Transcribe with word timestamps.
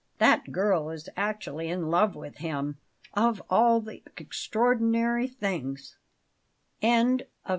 "That 0.17 0.51
girl 0.51 0.89
is 0.89 1.09
actually 1.15 1.69
in 1.69 1.91
love 1.91 2.15
with 2.15 2.37
him! 2.37 2.79
Of 3.13 3.39
all 3.51 3.79
the 3.81 4.01
extraordinary 4.17 5.27
things" 5.27 5.95
CHAPTER 6.81 7.17
VIII. 7.25 7.27